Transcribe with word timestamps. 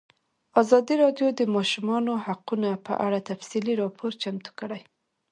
ازادي 0.61 0.95
راډیو 1.03 1.27
د 1.31 1.35
د 1.39 1.41
ماشومانو 1.55 2.11
حقونه 2.25 2.69
په 2.85 2.93
اړه 3.05 3.19
تفصیلي 3.29 3.73
راپور 3.81 4.11
چمتو 4.21 4.51
کړی. 4.59 4.81